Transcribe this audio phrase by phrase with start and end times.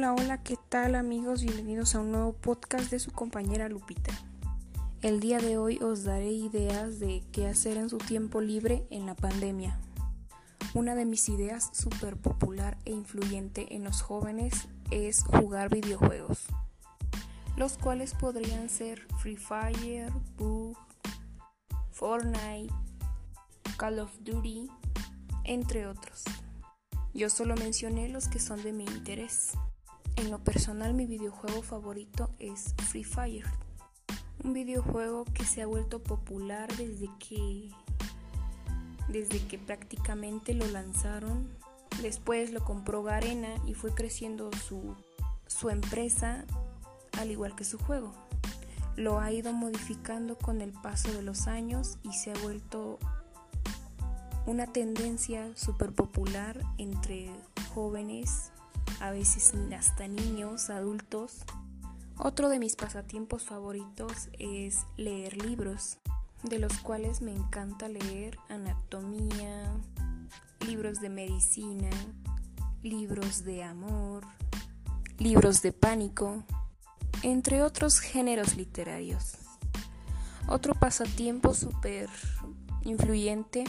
[0.00, 1.42] Hola, hola, ¿qué tal amigos?
[1.42, 4.14] Bienvenidos a un nuevo podcast de su compañera Lupita.
[5.02, 9.04] El día de hoy os daré ideas de qué hacer en su tiempo libre en
[9.04, 9.78] la pandemia.
[10.72, 16.46] Una de mis ideas súper popular e influyente en los jóvenes es jugar videojuegos,
[17.58, 20.78] los cuales podrían ser Free Fire, Bug,
[21.90, 22.72] Fortnite,
[23.76, 24.70] Call of Duty,
[25.44, 26.24] entre otros.
[27.12, 29.58] Yo solo mencioné los que son de mi interés.
[30.20, 33.46] En lo personal mi videojuego favorito es Free Fire,
[34.44, 37.70] un videojuego que se ha vuelto popular desde que
[39.08, 41.48] desde que prácticamente lo lanzaron.
[42.02, 44.94] Después lo compró Garena y fue creciendo su,
[45.46, 46.44] su empresa
[47.18, 48.12] al igual que su juego.
[48.96, 52.98] Lo ha ido modificando con el paso de los años y se ha vuelto
[54.44, 57.30] una tendencia súper popular entre
[57.74, 58.52] jóvenes,
[59.00, 61.44] a veces hasta niños, adultos.
[62.16, 65.98] Otro de mis pasatiempos favoritos es leer libros,
[66.42, 69.72] de los cuales me encanta leer anatomía,
[70.66, 71.90] libros de medicina,
[72.82, 74.24] libros de amor,
[75.18, 76.44] libros de pánico,
[77.22, 79.34] entre otros géneros literarios.
[80.48, 82.08] Otro pasatiempo súper
[82.82, 83.64] influyente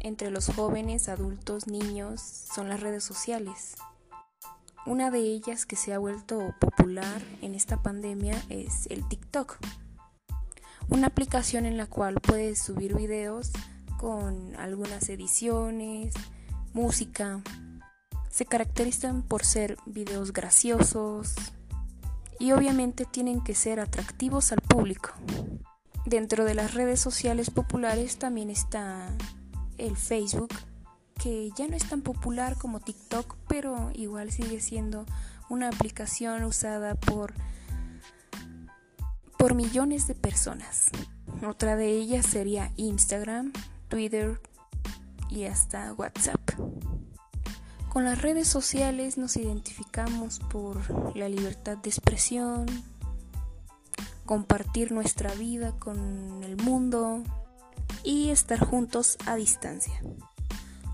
[0.00, 3.76] entre los jóvenes, adultos, niños son las redes sociales.
[4.86, 9.58] Una de ellas que se ha vuelto popular en esta pandemia es el TikTok,
[10.88, 13.50] una aplicación en la cual puedes subir videos
[13.98, 16.12] con algunas ediciones,
[16.74, 17.40] música.
[18.28, 21.34] Se caracterizan por ser videos graciosos
[22.38, 25.10] y obviamente tienen que ser atractivos al público.
[26.04, 29.08] Dentro de las redes sociales populares también está
[29.78, 30.50] el Facebook,
[31.20, 35.06] que ya no es tan popular como TikTok, pero igual sigue siendo
[35.48, 37.34] una aplicación usada por,
[39.38, 40.90] por millones de personas.
[41.46, 43.52] Otra de ellas sería Instagram,
[43.88, 44.40] Twitter
[45.30, 46.40] y hasta WhatsApp.
[47.88, 52.66] Con las redes sociales nos identificamos por la libertad de expresión,
[54.26, 57.22] compartir nuestra vida con el mundo,
[58.04, 60.00] y estar juntos a distancia.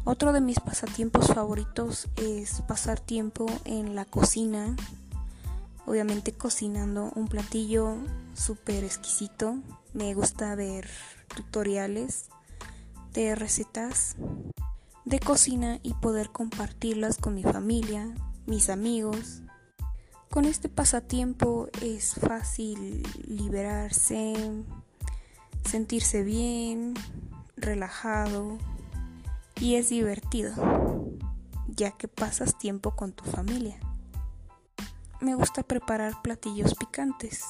[0.05, 4.75] Otro de mis pasatiempos favoritos es pasar tiempo en la cocina,
[5.85, 7.97] obviamente cocinando un platillo
[8.35, 9.57] súper exquisito.
[9.93, 10.89] Me gusta ver
[11.37, 12.31] tutoriales
[13.13, 14.17] de recetas
[15.05, 18.09] de cocina y poder compartirlas con mi familia,
[18.47, 19.43] mis amigos.
[20.31, 24.35] Con este pasatiempo es fácil liberarse,
[25.65, 26.95] sentirse bien,
[27.57, 28.57] relajado
[29.61, 30.55] y es divertido,
[31.69, 33.79] ya que pasas tiempo con tu familia.
[35.21, 37.45] Me gusta preparar platillos picantes,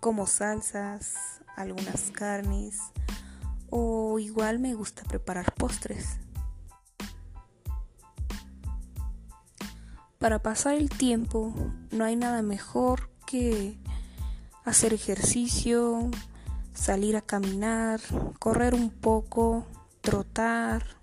[0.00, 1.14] como salsas,
[1.56, 2.80] algunas carnes,
[3.70, 6.18] o igual me gusta preparar postres.
[10.18, 11.54] Para pasar el tiempo
[11.92, 13.78] no hay nada mejor que
[14.64, 16.10] hacer ejercicio,
[16.74, 18.00] salir a caminar,
[18.40, 19.64] correr un poco,
[20.00, 20.97] trotar.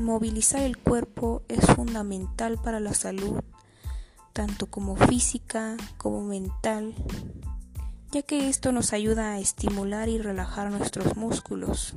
[0.00, 3.44] Movilizar el cuerpo es fundamental para la salud,
[4.32, 6.94] tanto como física como mental,
[8.10, 11.96] ya que esto nos ayuda a estimular y relajar nuestros músculos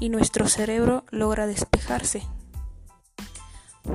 [0.00, 2.22] y nuestro cerebro logra despejarse.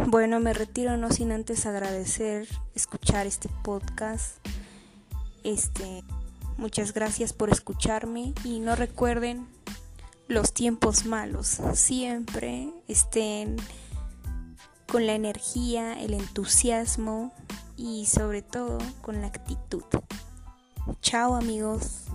[0.06, 4.38] Bueno, me retiro no sin antes agradecer escuchar este podcast.
[5.44, 6.04] Este
[6.58, 9.48] Muchas gracias por escucharme y no recuerden
[10.32, 11.60] los tiempos malos.
[11.74, 13.58] Siempre estén
[14.90, 17.34] con la energía, el entusiasmo
[17.76, 19.84] y sobre todo con la actitud.
[21.02, 22.06] Chao amigos.